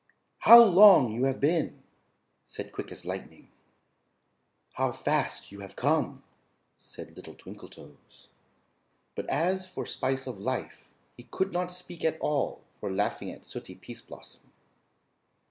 [0.39, 1.83] "How long you have been!"
[2.47, 3.51] said Quick As Lightning.
[4.73, 6.23] "How fast you have come!"
[6.75, 8.27] said little Twinkle Toes.
[9.13, 13.45] But as for Spice of Life he could not speak at all for laughing at
[13.45, 14.49] sooty Pease Blossom.